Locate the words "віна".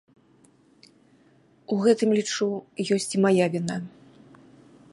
3.57-3.77